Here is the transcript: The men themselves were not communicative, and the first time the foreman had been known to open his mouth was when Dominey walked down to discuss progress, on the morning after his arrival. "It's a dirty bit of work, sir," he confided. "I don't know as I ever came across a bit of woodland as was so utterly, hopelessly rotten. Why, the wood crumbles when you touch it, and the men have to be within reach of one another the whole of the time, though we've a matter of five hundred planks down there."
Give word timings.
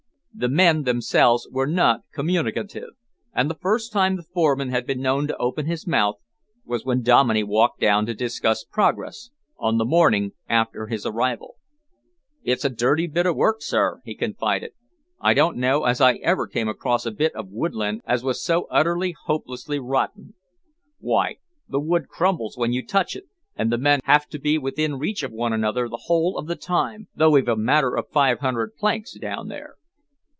The 0.33 0.47
men 0.49 0.83
themselves 0.85 1.47
were 1.51 1.67
not 1.67 2.01
communicative, 2.13 2.91
and 3.33 3.47
the 3.49 3.53
first 3.53 3.91
time 3.91 4.15
the 4.15 4.23
foreman 4.23 4.69
had 4.69 4.87
been 4.87 4.99
known 5.01 5.27
to 5.27 5.35
open 5.37 5.65
his 5.67 5.85
mouth 5.85 6.15
was 6.65 6.83
when 6.85 7.01
Dominey 7.03 7.43
walked 7.43 7.79
down 7.81 8.05
to 8.07 8.13
discuss 8.15 8.63
progress, 8.63 9.29
on 9.57 9.77
the 9.77 9.83
morning 9.85 10.31
after 10.49 10.87
his 10.87 11.05
arrival. 11.05 11.57
"It's 12.43 12.63
a 12.65 12.69
dirty 12.69 13.05
bit 13.07 13.25
of 13.27 13.35
work, 13.35 13.61
sir," 13.61 14.01
he 14.05 14.15
confided. 14.15 14.71
"I 15.19 15.33
don't 15.35 15.57
know 15.57 15.83
as 15.83 15.99
I 16.01 16.13
ever 16.23 16.47
came 16.47 16.69
across 16.69 17.05
a 17.05 17.11
bit 17.11 17.35
of 17.35 17.49
woodland 17.51 18.01
as 18.07 18.23
was 18.23 18.41
so 18.43 18.65
utterly, 18.71 19.13
hopelessly 19.25 19.77
rotten. 19.79 20.33
Why, 20.99 21.35
the 21.69 21.81
wood 21.81 22.07
crumbles 22.07 22.57
when 22.57 22.71
you 22.71 22.87
touch 22.87 23.15
it, 23.17 23.25
and 23.57 23.69
the 23.71 23.77
men 23.77 23.99
have 24.05 24.25
to 24.29 24.39
be 24.39 24.57
within 24.57 24.97
reach 24.97 25.21
of 25.23 25.33
one 25.33 25.51
another 25.53 25.87
the 25.89 26.03
whole 26.05 26.35
of 26.37 26.47
the 26.47 26.55
time, 26.55 27.09
though 27.13 27.31
we've 27.31 27.47
a 27.49 27.57
matter 27.57 27.95
of 27.97 28.07
five 28.09 28.39
hundred 28.39 28.75
planks 28.77 29.13
down 29.19 29.47
there." 29.49 29.75